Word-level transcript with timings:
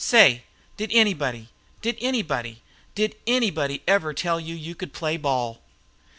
"Say! 0.03 0.45
did 0.77 0.89
anybody, 0.93 1.49
did 1.83 1.95
anybody, 2.01 2.63
did 2.95 3.15
anybody 3.27 3.83
ever 3.87 4.15
tell 4.15 4.39
you 4.39 4.55
you 4.55 4.73
could 4.73 4.93
play 4.93 5.15
ball?" 5.15 5.61